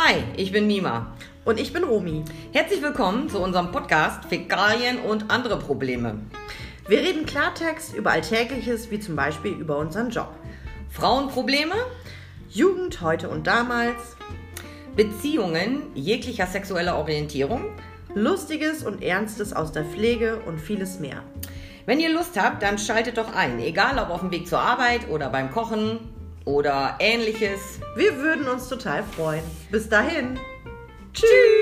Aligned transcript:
Hi, 0.00 0.22
ich 0.36 0.52
bin 0.52 0.68
Mima. 0.68 1.08
Und 1.44 1.58
ich 1.58 1.72
bin 1.72 1.82
Romi. 1.82 2.22
Herzlich 2.52 2.80
willkommen 2.82 3.28
zu 3.28 3.40
unserem 3.40 3.72
Podcast 3.72 4.26
Fäkalien 4.26 5.00
und 5.00 5.28
andere 5.28 5.58
Probleme. 5.58 6.20
Wir 6.86 7.00
reden 7.00 7.26
Klartext 7.26 7.96
über 7.96 8.12
Alltägliches, 8.12 8.92
wie 8.92 9.00
zum 9.00 9.16
Beispiel 9.16 9.50
über 9.50 9.76
unseren 9.76 10.10
Job. 10.10 10.28
Frauenprobleme, 10.88 11.74
Jugend 12.48 13.00
heute 13.00 13.28
und 13.28 13.48
damals, 13.48 14.16
Beziehungen 14.94 15.82
jeglicher 15.96 16.46
sexueller 16.46 16.96
Orientierung. 16.96 17.64
Lustiges 18.14 18.84
und 18.84 19.02
Ernstes 19.02 19.52
aus 19.52 19.72
der 19.72 19.84
Pflege 19.84 20.40
und 20.46 20.60
vieles 20.60 21.00
mehr. 21.00 21.24
Wenn 21.86 21.98
ihr 21.98 22.14
Lust 22.14 22.40
habt, 22.40 22.62
dann 22.62 22.78
schaltet 22.78 23.18
doch 23.18 23.34
ein, 23.34 23.58
egal 23.58 23.98
ob 23.98 24.10
auf 24.10 24.20
dem 24.20 24.30
Weg 24.30 24.46
zur 24.46 24.60
Arbeit 24.60 25.08
oder 25.08 25.28
beim 25.28 25.50
Kochen 25.50 25.98
oder 26.48 26.96
ähnliches. 26.98 27.78
Wir 27.94 28.16
würden 28.16 28.48
uns 28.48 28.68
total 28.68 29.04
freuen. 29.04 29.44
Bis 29.70 29.88
dahin. 29.88 30.38
Tschüss! 31.12 31.57